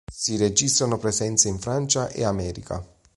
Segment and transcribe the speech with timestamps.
[0.11, 2.83] Si registrano presenze in Francia e America.